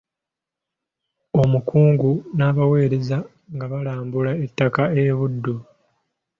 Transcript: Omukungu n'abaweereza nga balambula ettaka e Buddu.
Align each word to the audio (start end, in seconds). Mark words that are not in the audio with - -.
Omukungu 1.41 2.11
n'abaweereza 2.37 3.17
nga 3.53 3.65
balambula 3.71 4.31
ettaka 4.45 4.83
e 5.01 5.03
Buddu. 5.17 5.55